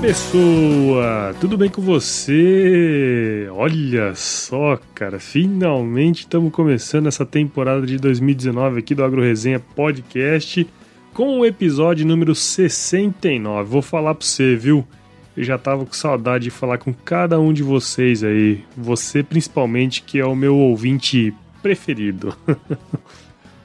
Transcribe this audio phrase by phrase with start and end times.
[0.00, 1.34] Pessoa?
[1.40, 3.48] Tudo bem com você?
[3.52, 10.66] Olha só, cara, finalmente estamos começando essa temporada de 2019 aqui do Agro Resenha Podcast
[11.12, 13.68] com o episódio número 69.
[13.68, 14.86] Vou falar para você, viu?
[15.36, 20.02] Eu já tava com saudade de falar com cada um de vocês aí, você principalmente
[20.02, 22.36] que é o meu ouvinte preferido.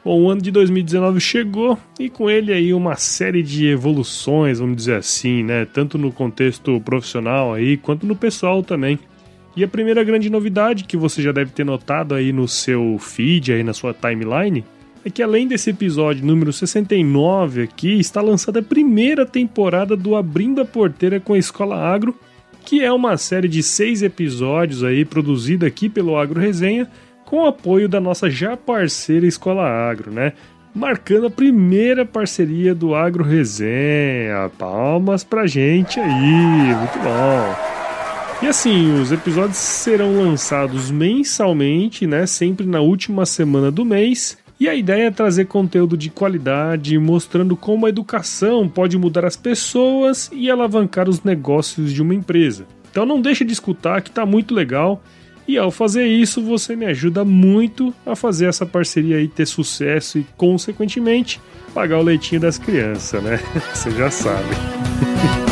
[0.08, 4.78] Bom, o ano de 2019 chegou e com ele aí uma série de evoluções, vamos
[4.78, 5.66] dizer assim, né?
[5.66, 8.98] Tanto no contexto profissional aí, quanto no pessoal também.
[9.54, 13.52] E a primeira grande novidade que você já deve ter notado aí no seu feed,
[13.52, 14.64] aí na sua timeline,
[15.04, 20.62] é que além desse episódio número 69 aqui, está lançada a primeira temporada do Abrindo
[20.62, 22.18] a Porteira com a Escola Agro,
[22.64, 26.90] que é uma série de seis episódios aí produzida aqui pelo Agro Resenha
[27.28, 30.32] com o apoio da nossa já parceira Escola Agro, né?
[30.74, 34.50] Marcando a primeira parceria do Agro Resenha.
[34.58, 37.56] Palmas pra gente aí, muito bom.
[38.42, 42.26] E assim, os episódios serão lançados mensalmente, né?
[42.26, 44.38] Sempre na última semana do mês.
[44.58, 49.36] E a ideia é trazer conteúdo de qualidade, mostrando como a educação pode mudar as
[49.36, 52.66] pessoas e alavancar os negócios de uma empresa.
[52.90, 55.04] Então não deixe de escutar que tá muito legal.
[55.48, 60.20] E ao fazer isso, você me ajuda muito a fazer essa parceria aí ter sucesso
[60.20, 61.40] e, consequentemente,
[61.74, 63.40] pagar o leitinho das crianças, né?
[63.74, 64.50] Você já sabe.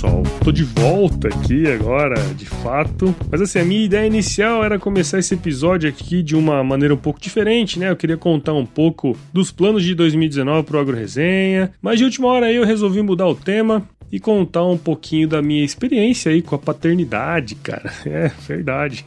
[0.04, 3.14] Pessoal, tô de volta aqui agora, de fato.
[3.30, 6.98] Mas assim, a minha ideia inicial era começar esse episódio aqui de uma maneira um
[6.98, 7.90] pouco diferente, né?
[7.90, 12.28] Eu queria contar um pouco dos planos de 2019 pro Agro Resenha, mas de última
[12.28, 16.42] hora aí eu resolvi mudar o tema e contar um pouquinho da minha experiência aí
[16.42, 17.90] com a paternidade, cara.
[18.06, 19.04] É verdade.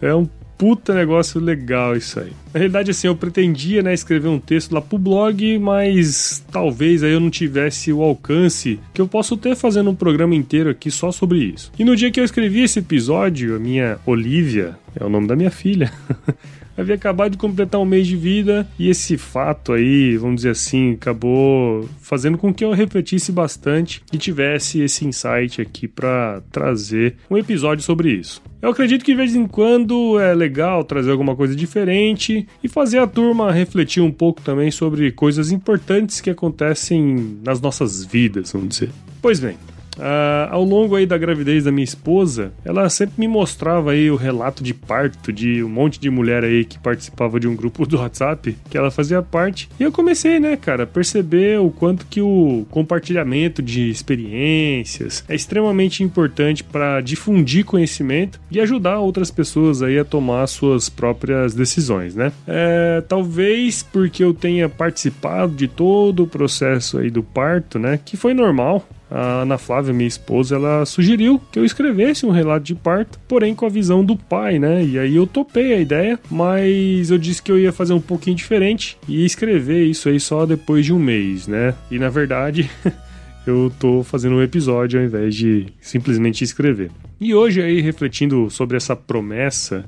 [0.00, 0.26] É um
[0.62, 2.30] puta negócio legal isso aí.
[2.54, 7.10] Na realidade, assim, eu pretendia, né, escrever um texto lá pro blog, mas talvez aí
[7.10, 11.10] eu não tivesse o alcance que eu posso ter fazendo um programa inteiro aqui só
[11.10, 11.72] sobre isso.
[11.76, 15.34] E no dia que eu escrevi esse episódio, a minha Olivia, é o nome da
[15.34, 15.92] minha filha,
[16.76, 20.92] havia acabado de completar um mês de vida e esse fato aí, vamos dizer assim,
[20.92, 27.36] acabou fazendo com que eu refletisse bastante e tivesse esse insight aqui para trazer um
[27.36, 28.42] episódio sobre isso.
[28.60, 32.98] Eu acredito que de vez em quando é legal trazer alguma coisa diferente e fazer
[32.98, 38.68] a turma refletir um pouco também sobre coisas importantes que acontecem nas nossas vidas, vamos
[38.68, 38.90] dizer.
[39.20, 39.56] Pois bem,
[39.96, 44.16] Uh, ao longo aí da gravidez da minha esposa, ela sempre me mostrava aí o
[44.16, 47.98] relato de parto de um monte de mulher aí que participava de um grupo do
[47.98, 49.68] WhatsApp que ela fazia parte.
[49.78, 55.34] E eu comecei, né, cara, a perceber o quanto que o compartilhamento de experiências é
[55.34, 62.14] extremamente importante para difundir conhecimento e ajudar outras pessoas aí a tomar suas próprias decisões,
[62.14, 62.32] né?
[62.46, 68.16] É, talvez porque eu tenha participado de todo o processo aí do parto, né, que
[68.16, 72.74] foi normal a Ana Flávia, minha esposa, ela sugeriu que eu escrevesse um relato de
[72.74, 74.82] parto, porém com a visão do pai, né?
[74.82, 78.36] E aí eu topei a ideia, mas eu disse que eu ia fazer um pouquinho
[78.36, 81.74] diferente e escrever isso aí só depois de um mês, né?
[81.90, 82.70] E na verdade.
[83.46, 86.90] eu tô fazendo um episódio ao invés de simplesmente escrever.
[87.20, 89.84] E hoje aí refletindo sobre essa promessa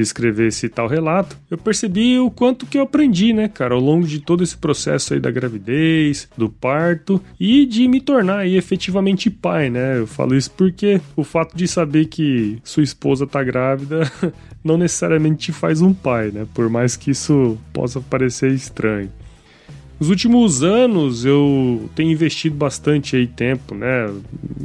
[0.00, 4.06] escrever esse tal relato, eu percebi o quanto que eu aprendi, né, cara, ao longo
[4.06, 9.30] de todo esse processo aí da gravidez, do parto e de me tornar aí efetivamente
[9.30, 9.98] pai, né?
[9.98, 14.10] Eu falo isso porque o fato de saber que sua esposa tá grávida
[14.62, 16.46] não necessariamente te faz um pai, né?
[16.54, 19.10] Por mais que isso possa parecer estranho.
[19.98, 24.12] Nos últimos anos eu tenho investido bastante aí tempo, né,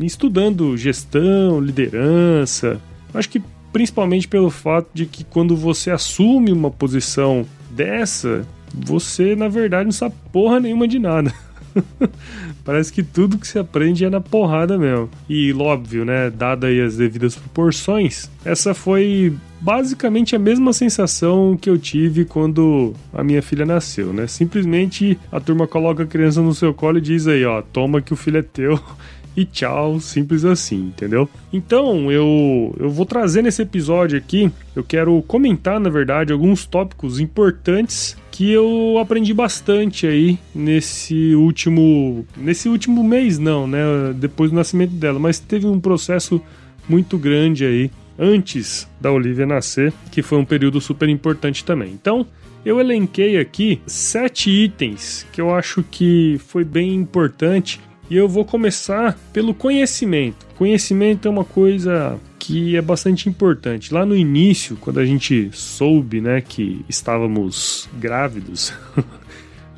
[0.02, 2.82] estudando gestão, liderança.
[3.14, 9.48] Acho que principalmente pelo fato de que quando você assume uma posição dessa, você na
[9.48, 11.34] verdade não sabe porra nenhuma de nada.
[12.64, 15.10] Parece que tudo que se aprende é na porrada mesmo.
[15.30, 21.70] E óbvio, né, dada aí as devidas proporções, essa foi basicamente a mesma sensação que
[21.70, 24.28] eu tive quando a minha filha nasceu, né?
[24.28, 28.14] Simplesmente a turma coloca a criança no seu colo e diz aí, ó, toma que
[28.14, 28.80] o filho é teu
[29.36, 31.30] e tchau, simples assim, entendeu?
[31.54, 37.20] Então, eu, eu vou trazer nesse episódio aqui, eu quero comentar, na verdade, alguns tópicos
[37.20, 43.80] importantes que eu aprendi bastante aí nesse último nesse último mês não, né,
[44.16, 46.42] depois do nascimento dela, mas teve um processo
[46.88, 51.92] muito grande aí antes da Olivia nascer, que foi um período super importante também.
[51.92, 52.26] Então,
[52.64, 57.80] eu elenquei aqui sete itens que eu acho que foi bem importante
[58.12, 60.46] e eu vou começar pelo conhecimento.
[60.58, 63.94] Conhecimento é uma coisa que é bastante importante.
[63.94, 68.74] Lá no início, quando a gente soube, né, que estávamos grávidos,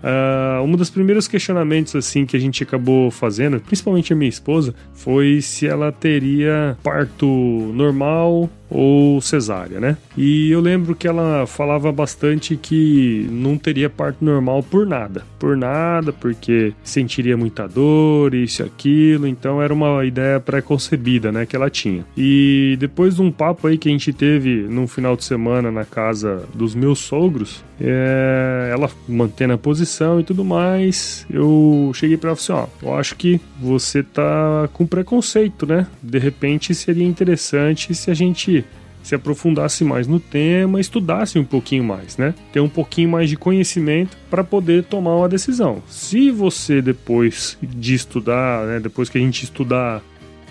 [0.04, 4.74] Uh, um dos primeiros questionamentos assim que a gente acabou fazendo, principalmente a minha esposa,
[4.94, 7.26] foi se ela teria parto
[7.74, 9.96] normal ou cesárea, né?
[10.18, 15.56] E eu lembro que ela falava bastante que não teria parto normal por nada, por
[15.56, 21.56] nada, porque sentiria muita dor, isso e aquilo, então era uma ideia pré-concebida, né, que
[21.56, 22.04] ela tinha.
[22.18, 25.86] E depois de um papo aí que a gente teve num final de semana na
[25.86, 32.30] casa dos meus sogros, é, ela mantendo a posição e tudo mais, eu cheguei para
[32.30, 35.86] ela assim, ó, eu acho que você tá com preconceito, né?
[36.02, 38.63] De repente seria interessante se a gente
[39.04, 42.34] se aprofundasse mais no tema, estudasse um pouquinho mais, né?
[42.52, 45.84] Ter um pouquinho mais de conhecimento para poder tomar uma decisão.
[45.88, 50.02] Se você depois de estudar, né, depois que a gente estudar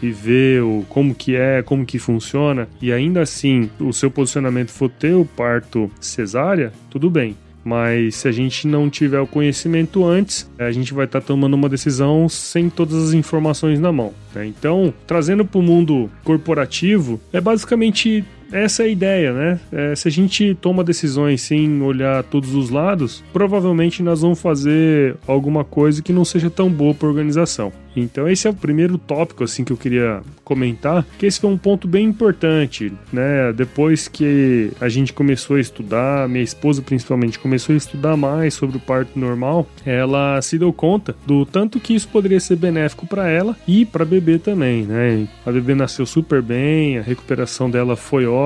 [0.03, 4.71] e ver o, como que é, como que funciona, e ainda assim o seu posicionamento
[4.71, 7.37] for ter o parto cesárea, tudo bem.
[7.65, 11.55] Mas se a gente não tiver o conhecimento antes, a gente vai estar tá tomando
[11.55, 14.13] uma decisão sem todas as informações na mão.
[14.35, 14.47] Né?
[14.47, 19.61] Então, trazendo para o mundo corporativo, é basicamente essa é a ideia, né?
[19.73, 25.17] É, se a gente toma decisões sem olhar todos os lados, provavelmente nós vamos fazer
[25.27, 27.73] alguma coisa que não seja tão boa para a organização.
[27.97, 31.59] Então esse é o primeiro tópico assim que eu queria comentar, que esse foi um
[31.59, 33.53] ponto bem importante, né?
[33.53, 38.77] Depois que a gente começou a estudar, minha esposa principalmente começou a estudar mais sobre
[38.77, 43.29] o parto normal, ela se deu conta do tanto que isso poderia ser benéfico para
[43.29, 45.27] ela e para bebê também, né?
[45.45, 48.42] A bebê nasceu super bem, a recuperação dela foi ótima.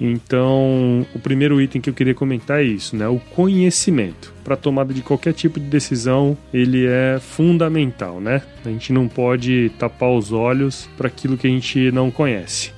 [0.00, 3.08] Então, o primeiro item que eu queria comentar é isso, né?
[3.08, 8.42] O conhecimento para tomada de qualquer tipo de decisão, ele é fundamental, né?
[8.64, 12.72] A gente não pode tapar os olhos para aquilo que a gente não conhece.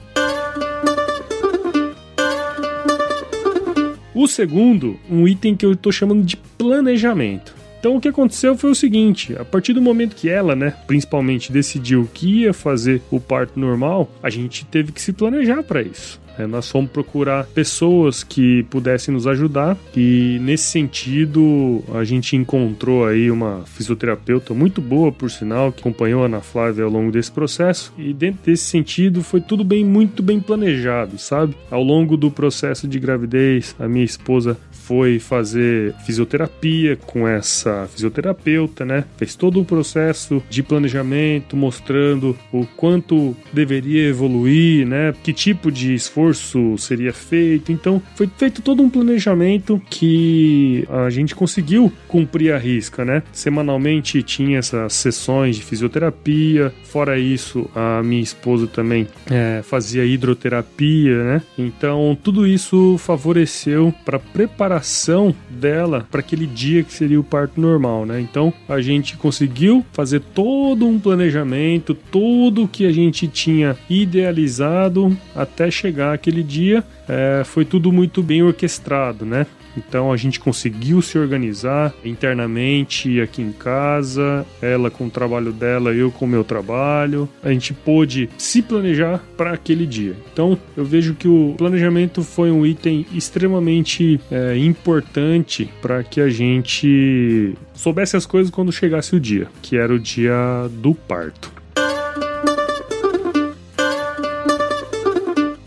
[4.14, 7.54] O segundo, um item que eu estou chamando de planejamento.
[7.78, 11.52] Então o que aconteceu foi o seguinte: a partir do momento que ela, né, principalmente
[11.52, 16.20] decidiu que ia fazer o parto normal, a gente teve que se planejar para isso.
[16.38, 23.06] É, nós fomos procurar pessoas que pudessem nos ajudar e nesse sentido a gente encontrou
[23.06, 27.30] aí uma fisioterapeuta muito boa, por sinal, que acompanhou a Ana Flávia ao longo desse
[27.30, 31.56] processo e dentro desse sentido foi tudo bem, muito bem planejado, sabe?
[31.70, 38.84] Ao longo do processo de gravidez, a minha esposa foi fazer fisioterapia com essa fisioterapeuta,
[38.84, 39.04] né?
[39.16, 45.12] Fez todo o processo de planejamento, mostrando o quanto deveria evoluir, né?
[45.24, 47.72] Que tipo de esforço seria feito.
[47.72, 53.24] Então, foi feito todo um planejamento que a gente conseguiu cumprir a risca, né?
[53.32, 56.72] Semanalmente tinha essas sessões de fisioterapia.
[56.84, 61.42] Fora isso, a minha esposa também é, fazia hidroterapia, né?
[61.58, 67.60] Então, tudo isso favoreceu para preparar preparação dela para aquele dia que seria o parto
[67.60, 68.20] normal, né?
[68.20, 75.70] Então a gente conseguiu fazer todo um planejamento, tudo que a gente tinha idealizado até
[75.70, 79.46] chegar aquele dia, é, foi tudo muito bem orquestrado, né?
[79.76, 85.92] Então a gente conseguiu se organizar internamente aqui em casa, ela com o trabalho dela,
[85.92, 87.28] eu com o meu trabalho.
[87.42, 90.16] A gente pôde se planejar para aquele dia.
[90.32, 96.28] Então eu vejo que o planejamento foi um item extremamente é, importante para que a
[96.28, 101.55] gente soubesse as coisas quando chegasse o dia, que era o dia do parto.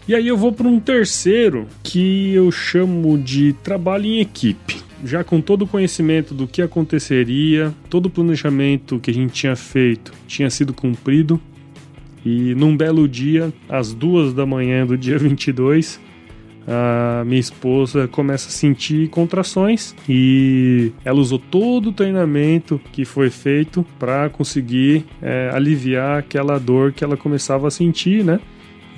[0.10, 4.82] E aí eu vou para um terceiro que eu chamo de trabalho em equipe.
[5.06, 9.56] Já com todo o conhecimento do que aconteceria, todo o planejamento que a gente tinha
[9.56, 11.40] feito tinha sido cumprido.
[12.26, 16.00] E num belo dia, às duas da manhã do dia 22,
[16.68, 23.30] a minha esposa começa a sentir contrações e ela usou todo o treinamento que foi
[23.30, 28.40] feito para conseguir é, aliviar aquela dor que ela começava a sentir, né?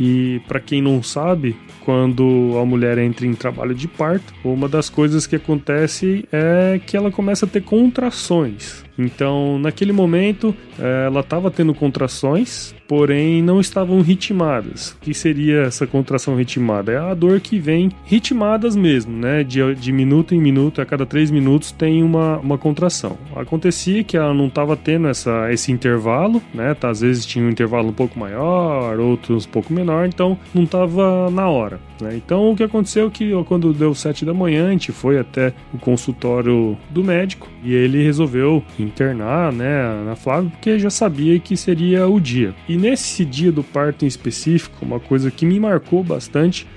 [0.04, 1.56] E para quem não sabe,
[1.86, 6.98] quando a mulher entra em trabalho de parto, uma das coisas que acontece é que
[6.98, 8.84] ela começa a ter contrações.
[8.98, 14.90] Então, naquele momento, eh, ela estava tendo contrações, porém não estavam ritmadas.
[14.92, 16.92] O que seria essa contração ritmada?
[16.92, 19.46] É a dor que vem ritmadas mesmo, né?
[19.46, 23.18] De, de minuto em minuto, a cada três minutos tem uma, uma contração.
[23.34, 26.74] Acontecia que ela não estava tendo essa, esse intervalo, né?
[26.74, 30.64] Tá, às vezes tinha um intervalo um pouco maior, outros um pouco menor, então não
[30.64, 31.80] estava na hora.
[32.02, 32.16] Né?
[32.16, 35.54] Então o que aconteceu é que quando deu sete da manhã, a gente foi até
[35.74, 41.56] o consultório do médico e ele resolveu internar né, na Flávia porque já sabia que
[41.56, 42.54] seria o dia.
[42.68, 46.68] E nesse dia do parto em específico, uma coisa que me marcou bastante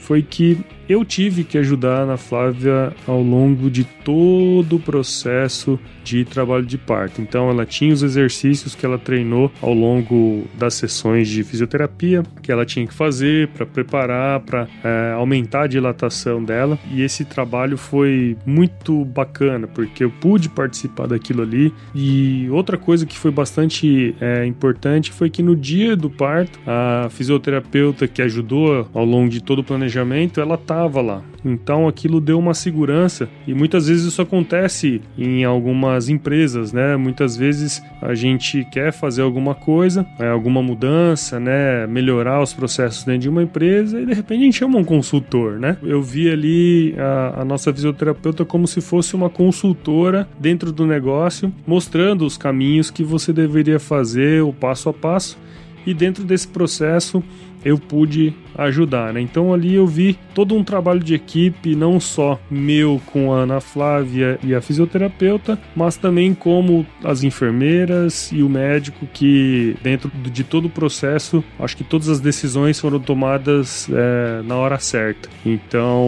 [0.00, 0.58] foi que
[0.92, 6.66] eu tive que ajudar a Ana Flávia ao longo de todo o processo de trabalho
[6.66, 7.22] de parto.
[7.22, 12.50] Então, ela tinha os exercícios que ela treinou ao longo das sessões de fisioterapia que
[12.50, 16.78] ela tinha que fazer para preparar, para é, aumentar a dilatação dela.
[16.90, 21.72] E esse trabalho foi muito bacana porque eu pude participar daquilo ali.
[21.94, 27.08] E outra coisa que foi bastante é, importante foi que no dia do parto, a
[27.10, 31.22] fisioterapeuta que ajudou ao longo de todo o planejamento, ela estava lá.
[31.44, 36.96] Então aquilo deu uma segurança e muitas vezes isso acontece em algumas empresas, né?
[36.96, 41.86] Muitas vezes a gente quer fazer alguma coisa, é, alguma mudança, né?
[41.86, 45.58] Melhorar os processos dentro de uma empresa e de repente a gente chama um consultor,
[45.58, 45.76] né?
[45.82, 51.52] Eu vi ali a, a nossa fisioterapeuta como se fosse uma consultora dentro do negócio,
[51.66, 55.38] mostrando os caminhos que você deveria fazer, o passo a passo.
[55.84, 57.24] E dentro desse processo
[57.64, 59.20] eu pude ajudar, né?
[59.20, 63.60] Então ali eu vi todo um trabalho de equipe, não só meu com a Ana
[63.60, 70.44] Flávia e a fisioterapeuta, mas também como as enfermeiras e o médico que dentro de
[70.44, 75.28] todo o processo, acho que todas as decisões foram tomadas é, na hora certa.
[75.44, 76.02] Então,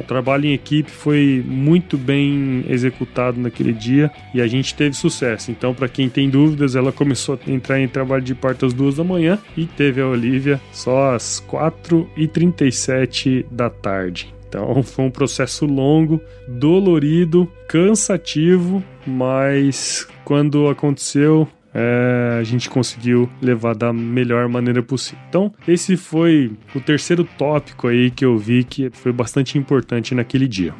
[0.00, 5.50] o trabalho em equipe foi muito bem executado naquele dia e a gente teve sucesso.
[5.50, 8.96] Então, para quem tem dúvidas, ela começou a entrar em trabalho de parto às duas
[8.96, 14.34] da manhã e teve a Olivia só às 4 e 37 da tarde.
[14.46, 23.74] Então foi um processo longo, dolorido, cansativo, mas quando aconteceu, é, a gente conseguiu levar
[23.74, 25.18] da melhor maneira possível.
[25.28, 30.46] Então, esse foi o terceiro tópico aí que eu vi que foi bastante importante naquele
[30.46, 30.74] dia.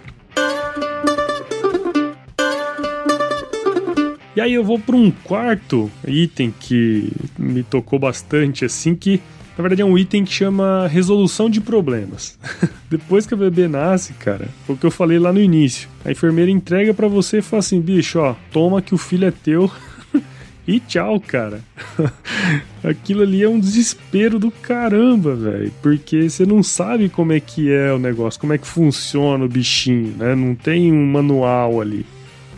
[4.36, 9.20] E aí eu vou para um quarto item que me tocou bastante, assim, que
[9.56, 12.38] na verdade é um item que chama resolução de problemas.
[12.90, 15.88] Depois que a bebê nasce, cara, foi o que eu falei lá no início.
[16.04, 19.30] A enfermeira entrega para você e fala assim, bicho, ó, toma que o filho é
[19.30, 19.70] teu.
[20.66, 21.60] e tchau, cara.
[22.82, 25.72] Aquilo ali é um desespero do caramba, velho.
[25.80, 29.48] Porque você não sabe como é que é o negócio, como é que funciona o
[29.48, 30.34] bichinho, né?
[30.34, 32.04] Não tem um manual ali.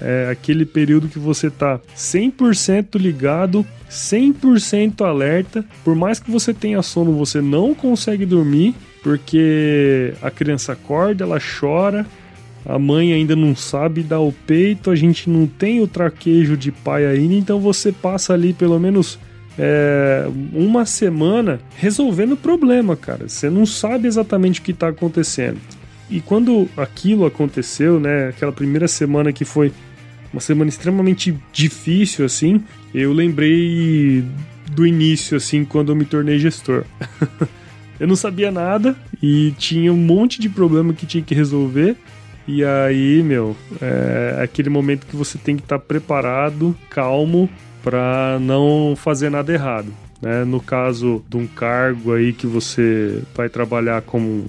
[0.01, 5.65] É aquele período que você tá 100% ligado, 100% alerta.
[5.85, 11.39] Por mais que você tenha sono, você não consegue dormir, porque a criança acorda, ela
[11.39, 12.07] chora,
[12.65, 16.73] a mãe ainda não sabe dar o peito, a gente não tem o traquejo de
[16.73, 19.19] pai ainda, então você passa ali pelo menos
[19.59, 23.29] é, uma semana resolvendo o problema, cara.
[23.29, 25.59] Você não sabe exatamente o que está acontecendo.
[26.11, 29.73] E quando aquilo aconteceu, né, aquela primeira semana que foi
[30.37, 34.23] uma semana extremamente difícil, assim, eu lembrei
[34.71, 36.85] do início, assim, quando eu me tornei gestor.
[37.99, 41.97] eu não sabia nada e tinha um monte de problema que tinha que resolver.
[42.47, 47.49] E aí, meu, é aquele momento que você tem que estar tá preparado, calmo,
[47.83, 49.91] para não fazer nada errado.
[50.21, 50.45] Né?
[50.45, 54.47] No caso de um cargo aí que você vai trabalhar como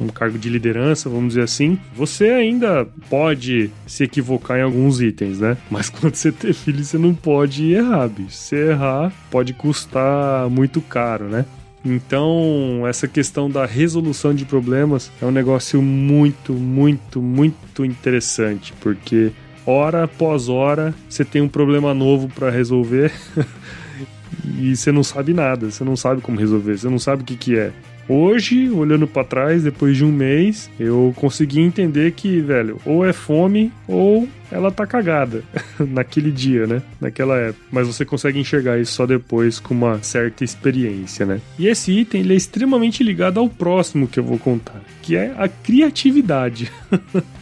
[0.00, 5.40] um cargo de liderança, vamos dizer assim, você ainda pode se equivocar em alguns itens,
[5.40, 5.56] né?
[5.70, 8.36] Mas quando você ter filho, você não pode errar, bicho.
[8.36, 11.44] Se errar, pode custar muito caro, né?
[11.84, 19.30] Então, essa questão da resolução de problemas é um negócio muito, muito, muito interessante, porque
[19.64, 23.12] hora após hora você tem um problema novo para resolver
[24.58, 27.36] e você não sabe nada, você não sabe como resolver, você não sabe o que,
[27.36, 27.72] que é.
[28.08, 33.12] Hoje, olhando para trás, depois de um mês, eu consegui entender que, velho, ou é
[33.12, 35.44] fome ou ela tá cagada
[35.78, 36.82] naquele dia, né?
[36.98, 37.66] Naquela época.
[37.70, 41.38] Mas você consegue enxergar isso só depois com uma certa experiência, né?
[41.58, 45.34] E esse item ele é extremamente ligado ao próximo que eu vou contar, que é
[45.36, 46.72] a criatividade.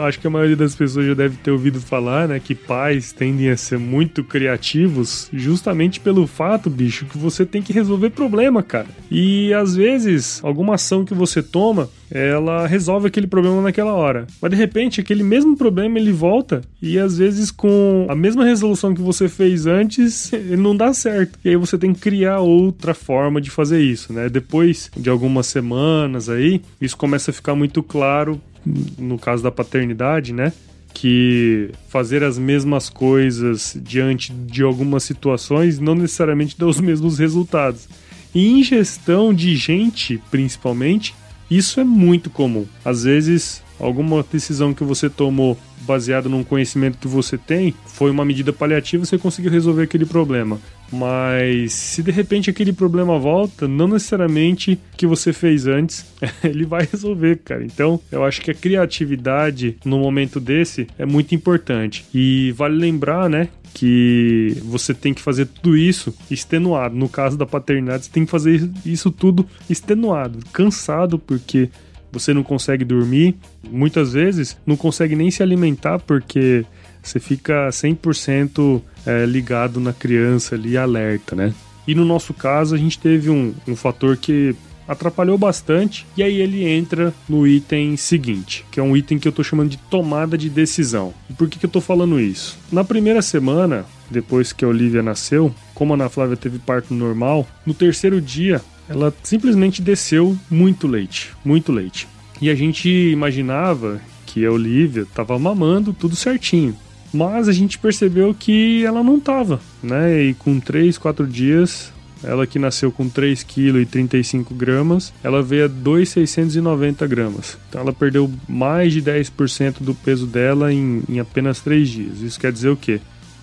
[0.00, 3.50] acho que a maioria das pessoas já deve ter ouvido falar, né, que pais tendem
[3.50, 8.88] a ser muito criativos justamente pelo fato, bicho, que você tem que resolver problema, cara.
[9.10, 14.26] E às vezes, alguma ação que você toma, ela resolve aquele problema naquela hora.
[14.40, 18.94] Mas de repente, aquele mesmo problema ele volta e às vezes com a mesma resolução
[18.94, 21.38] que você fez antes, ele não dá certo.
[21.44, 24.28] E aí você tem que criar outra forma de fazer isso, né?
[24.28, 30.32] Depois de algumas semanas aí, isso começa a ficar muito claro no caso da paternidade,
[30.32, 30.52] né?
[30.92, 37.88] Que fazer as mesmas coisas diante de algumas situações não necessariamente dá os mesmos resultados.
[38.34, 41.14] E em gestão de gente, principalmente,
[41.50, 42.66] isso é muito comum.
[42.84, 45.58] Às vezes, alguma decisão que você tomou
[45.90, 50.60] baseado num conhecimento que você tem foi uma medida paliativa, você conseguiu resolver aquele problema.
[50.92, 56.06] Mas se de repente aquele problema volta, não necessariamente que você fez antes,
[56.44, 57.64] ele vai resolver, cara.
[57.64, 62.04] Então, eu acho que a criatividade no momento desse é muito importante.
[62.14, 66.96] E vale lembrar, né, que você tem que fazer tudo isso extenuado.
[66.96, 71.68] No caso da paternidade, você tem que fazer isso tudo extenuado, cansado, porque
[72.12, 73.34] você não consegue dormir,
[73.70, 76.64] muitas vezes não consegue nem se alimentar porque
[77.02, 81.54] você fica 100% é, ligado na criança ali, alerta, né?
[81.86, 84.54] E no nosso caso, a gente teve um, um fator que
[84.90, 86.04] atrapalhou bastante.
[86.16, 89.70] E aí ele entra no item seguinte, que é um item que eu tô chamando
[89.70, 91.14] de tomada de decisão.
[91.28, 92.58] E por que, que eu tô falando isso?
[92.72, 97.46] Na primeira semana, depois que a Olivia nasceu, como a Ana Flávia teve parto normal,
[97.64, 102.08] no terceiro dia ela simplesmente desceu muito leite, muito leite.
[102.42, 106.76] E a gente imaginava que a Olivia estava mamando tudo certinho.
[107.12, 110.22] Mas a gente percebeu que ela não estava, né?
[110.24, 115.40] E com 3, 4 dias, ela que nasceu com 3 kg e 35 gramas, ela
[115.40, 117.58] veio a 2,690 gramas.
[117.68, 122.20] Então ela perdeu mais de 10% do peso dela em, em apenas 3 dias.
[122.22, 123.00] Isso quer dizer o quê?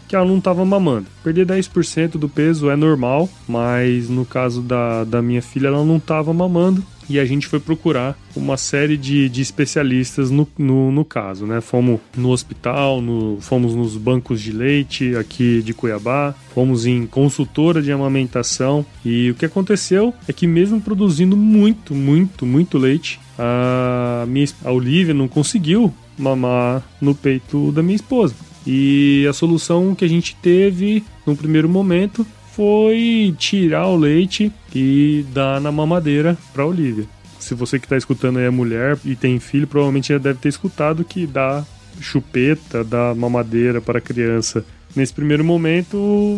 [0.08, 1.08] Que ela não estava mamando.
[1.24, 5.98] Perder 10% do peso é normal, mas no caso da, da minha filha, ela não
[5.98, 6.84] estava mamando.
[7.10, 11.62] E a gente foi procurar uma série de, de especialistas no, no, no caso, né?
[11.62, 17.82] Fomos no hospital, no, fomos nos bancos de leite aqui de Cuiabá, fomos em consultora
[17.82, 18.86] de amamentação.
[19.06, 24.72] E o que aconteceu é que, mesmo produzindo muito, muito, muito leite, a, minha, a
[24.72, 28.36] Olivia não conseguiu mamar no peito da minha esposa.
[28.70, 35.26] E a solução que a gente teve no primeiro momento foi tirar o leite e
[35.32, 37.06] dar na mamadeira para Olivia.
[37.40, 40.50] Se você que está escutando aí é mulher e tem filho, provavelmente já deve ter
[40.50, 41.64] escutado que dá
[42.02, 45.98] chupeta, dá mamadeira para a criança nesse primeiro momento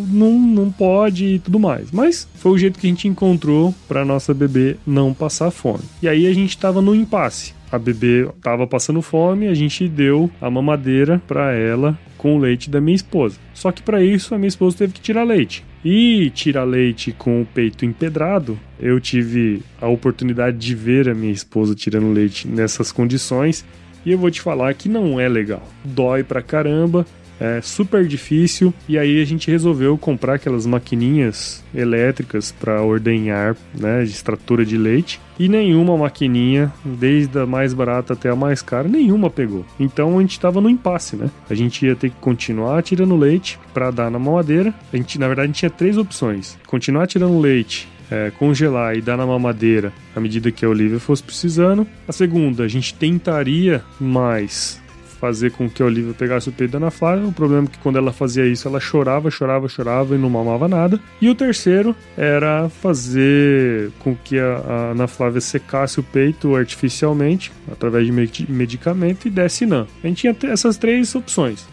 [0.09, 1.91] não, não pode e tudo mais.
[1.91, 5.83] Mas foi o jeito que a gente encontrou para nossa bebê não passar fome.
[6.01, 7.53] E aí a gente estava no impasse.
[7.71, 12.69] A bebê estava passando fome, a gente deu a mamadeira para ela com o leite
[12.69, 13.37] da minha esposa.
[13.53, 15.63] Só que para isso a minha esposa teve que tirar leite.
[15.85, 21.31] E tirar leite com o peito empedrado, eu tive a oportunidade de ver a minha
[21.31, 23.63] esposa tirando leite nessas condições.
[24.05, 25.65] E eu vou te falar que não é legal.
[25.83, 27.05] Dói pra caramba,
[27.39, 34.03] é super difícil e aí a gente resolveu comprar aquelas maquininhas elétricas para ordenhar, né,
[34.03, 38.87] de extratura de leite e nenhuma maquininha, desde a mais barata até a mais cara,
[38.87, 39.65] nenhuma pegou.
[39.79, 41.29] Então a gente estava no impasse, né?
[41.49, 44.73] A gente ia ter que continuar tirando leite para dar na mamadeira.
[44.91, 49.01] A gente, na verdade, a gente tinha três opções: continuar tirando leite é, congelar e
[49.01, 51.87] dar na mamadeira à medida que a Olivia fosse precisando.
[52.07, 54.81] A segunda, a gente tentaria mais
[55.19, 57.27] fazer com que a Olivia pegasse o peito da Ana Flávia.
[57.27, 60.67] O problema é que quando ela fazia isso, ela chorava, chorava, chorava e não mamava
[60.67, 60.99] nada.
[61.21, 68.05] E o terceiro era fazer com que a, Ana Flávia secasse o peito artificialmente, através
[68.05, 69.85] de medicamento, e desse não.
[70.03, 71.67] A gente tinha essas três opções.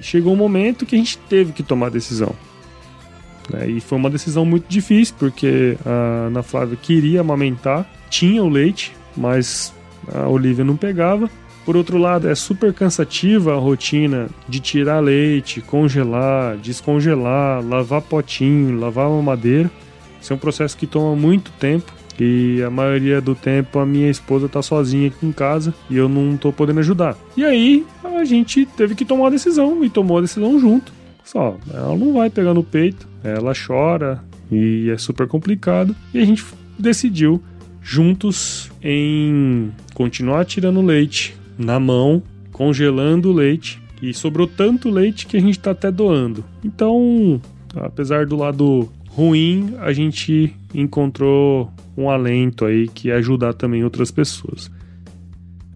[0.00, 2.34] Chegou um momento que a gente teve que tomar decisão.
[3.50, 3.68] Né?
[3.68, 8.94] E foi uma decisão muito difícil, porque a Ana Flávia queria amamentar, tinha o leite,
[9.16, 9.74] mas
[10.14, 11.28] a Olivia não pegava.
[11.68, 18.80] Por outro lado, é super cansativa a rotina de tirar leite, congelar, descongelar, lavar potinho,
[18.80, 19.70] lavar mamadeira.
[20.18, 24.08] Isso é um processo que toma muito tempo e a maioria do tempo a minha
[24.08, 27.18] esposa tá sozinha aqui em casa e eu não tô podendo ajudar.
[27.36, 30.90] E aí a gente teve que tomar uma decisão e tomou a decisão junto.
[31.22, 35.94] Só, ela não vai pegar no peito, ela chora e é super complicado.
[36.14, 36.46] E a gente
[36.78, 37.42] decidiu
[37.82, 43.82] juntos em continuar tirando leite na mão, congelando o leite.
[44.00, 46.44] E sobrou tanto leite que a gente está até doando.
[46.64, 47.40] Então,
[47.74, 54.70] apesar do lado ruim, a gente encontrou um alento aí que ajudar também outras pessoas.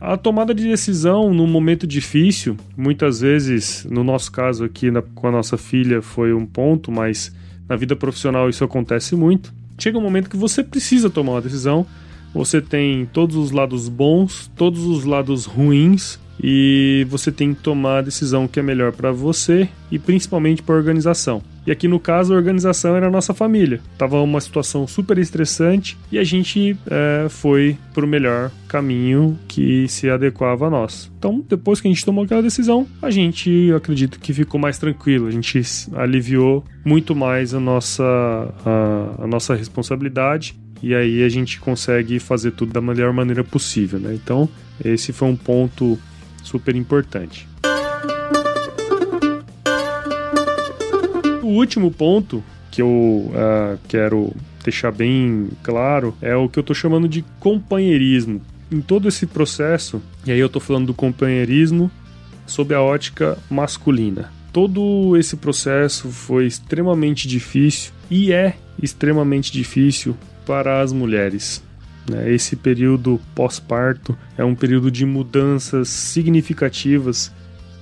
[0.01, 5.27] A tomada de decisão num momento difícil, muitas vezes, no nosso caso aqui na, com
[5.27, 7.33] a nossa filha foi um ponto, mas
[7.68, 9.53] na vida profissional isso acontece muito.
[9.79, 11.87] Chega um momento que você precisa tomar uma decisão
[12.35, 17.99] você tem todos os lados bons, todos os lados ruins e você tem que tomar
[17.99, 21.42] a decisão que é melhor para você e principalmente para a organização.
[21.64, 23.81] E aqui no caso a organização era a nossa família.
[23.97, 29.87] Tava uma situação super estressante e a gente é, foi para o melhor caminho que
[29.87, 31.12] se adequava a nós.
[31.16, 35.29] Então depois que a gente tomou aquela decisão, a gente acredito que ficou mais tranquilo.
[35.29, 35.62] A gente
[35.95, 38.03] aliviou muito mais a nossa
[38.66, 44.01] a, a nossa responsabilidade e aí a gente consegue fazer tudo da melhor maneira possível,
[44.01, 44.12] né?
[44.14, 44.49] Então,
[44.85, 45.99] esse foi um ponto
[46.42, 47.49] super importante.
[51.42, 56.75] O último ponto que eu uh, quero deixar bem claro é o que eu estou
[56.75, 58.40] chamando de companheirismo.
[58.71, 61.90] Em todo esse processo, e aí eu estou falando do companheirismo
[62.47, 64.33] sob a ótica masculina.
[64.53, 71.62] Todo esse processo foi extremamente difícil e é extremamente difícil para as mulheres.
[72.09, 72.33] Né?
[72.33, 77.33] Esse período pós-parto é um período de mudanças significativas,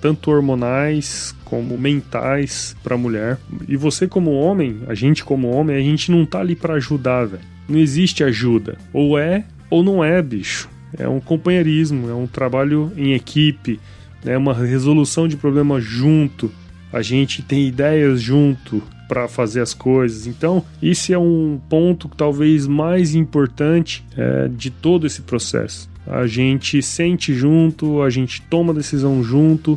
[0.00, 3.38] tanto hormonais como mentais para a mulher.
[3.68, 7.26] E você como homem, a gente como homem, a gente não tá ali para ajudar,
[7.26, 7.42] velho.
[7.68, 8.76] Não existe ajuda.
[8.92, 10.68] Ou é ou não é, bicho.
[10.98, 13.78] É um companheirismo, é um trabalho em equipe,
[14.24, 14.36] é né?
[14.36, 16.50] uma resolução de problemas junto.
[16.92, 20.28] A gente tem ideias junto, para fazer as coisas.
[20.28, 25.90] Então, isso é um ponto talvez mais importante é, de todo esse processo.
[26.06, 29.76] A gente sente junto, a gente toma decisão junto.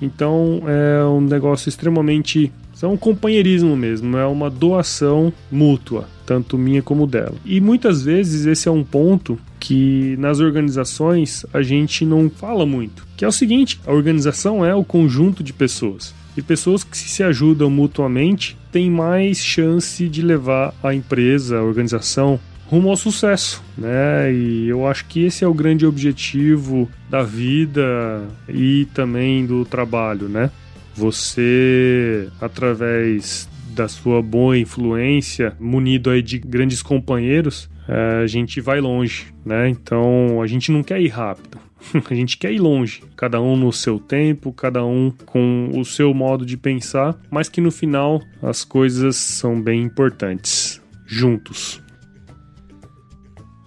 [0.00, 2.50] Então, é um negócio extremamente
[2.82, 7.36] é um companheirismo mesmo, é uma doação mútua, tanto minha como dela.
[7.44, 13.06] E muitas vezes esse é um ponto que nas organizações a gente não fala muito,
[13.16, 16.12] que é o seguinte, a organização é o conjunto de pessoas.
[16.36, 22.40] E pessoas que se ajudam mutuamente têm mais chance de levar a empresa, a organização,
[22.66, 24.32] rumo ao sucesso, né?
[24.32, 30.26] E eu acho que esse é o grande objetivo da vida e também do trabalho,
[30.26, 30.50] né?
[30.94, 38.80] Você, através da sua boa influência, munido aí de grandes companheiros, é, a gente vai
[38.80, 39.68] longe, né?
[39.68, 41.58] Então a gente não quer ir rápido,
[42.10, 46.12] a gente quer ir longe, cada um no seu tempo, cada um com o seu
[46.14, 51.80] modo de pensar, mas que no final as coisas são bem importantes, juntos.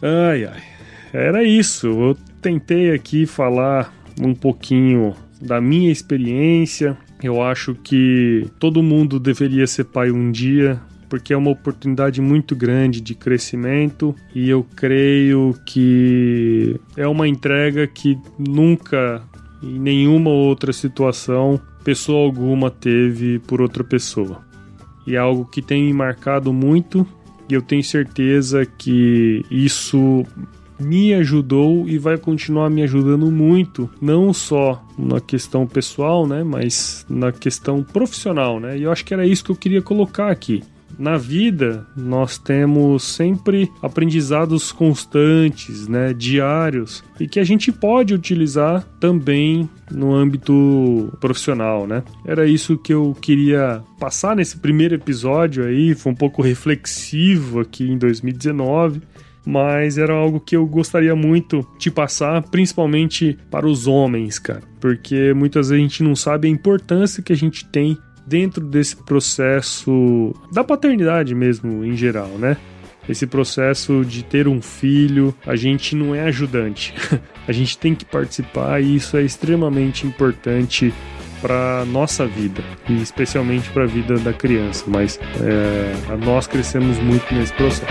[0.01, 0.63] Ai ai,
[1.13, 1.87] era isso.
[1.87, 6.97] Eu tentei aqui falar um pouquinho da minha experiência.
[7.23, 12.55] Eu acho que todo mundo deveria ser pai um dia, porque é uma oportunidade muito
[12.55, 19.21] grande de crescimento e eu creio que é uma entrega que nunca
[19.61, 24.43] em nenhuma outra situação pessoa alguma teve por outra pessoa.
[25.05, 27.07] E é algo que tem me marcado muito
[27.47, 30.25] e eu tenho certeza que isso
[30.79, 37.05] me ajudou e vai continuar me ajudando muito, não só na questão pessoal, né, mas
[37.09, 38.77] na questão profissional, né?
[38.77, 40.63] E eu acho que era isso que eu queria colocar aqui.
[40.97, 48.83] Na vida, nós temos sempre aprendizados constantes, né, diários, e que a gente pode utilizar
[48.99, 52.03] também no âmbito profissional, né?
[52.25, 57.89] Era isso que eu queria passar nesse primeiro episódio aí, foi um pouco reflexivo aqui
[57.89, 59.01] em 2019
[59.45, 65.33] mas era algo que eu gostaria muito de passar, principalmente para os homens, cara, porque
[65.33, 70.33] muitas vezes a gente não sabe a importância que a gente tem dentro desse processo
[70.51, 72.57] da paternidade mesmo em geral, né?
[73.07, 76.93] Esse processo de ter um filho, a gente não é ajudante.
[77.47, 80.91] a gente tem que participar e isso é extremamente importante
[81.41, 85.93] para nossa vida e especialmente para a vida da criança, mas é,
[86.25, 87.85] nós crescemos muito nesse processo.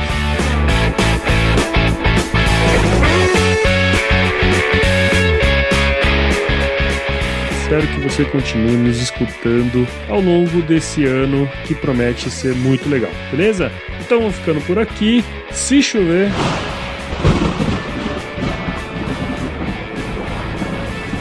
[7.65, 13.11] Espero que você continue nos escutando ao longo desse ano que promete ser muito legal,
[13.31, 13.73] beleza?
[14.03, 15.25] Então vamos ficando por aqui.
[15.51, 16.31] Se chover.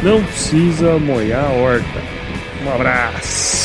[0.03, 2.03] Não precisa molhar a horta.
[2.65, 3.62] Um abraço.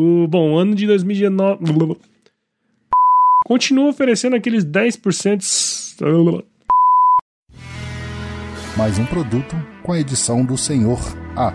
[0.00, 1.98] O, bom, ano de 2019
[3.44, 6.44] continua oferecendo aqueles 10%.
[8.76, 11.00] Mais um produto com a edição do Senhor
[11.36, 11.52] A.